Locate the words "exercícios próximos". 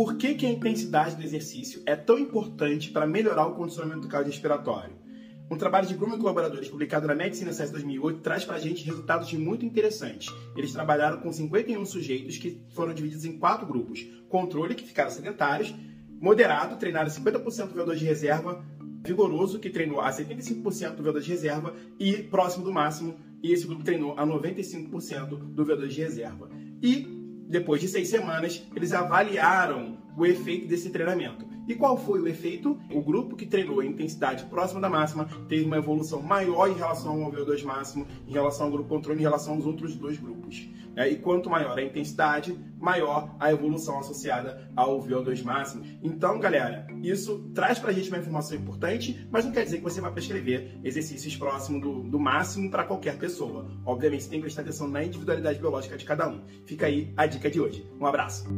50.82-51.80